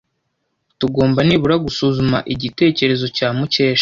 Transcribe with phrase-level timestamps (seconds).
[0.79, 3.69] Tugomba nibura gusuzuma igitekerezo cya Mukesha.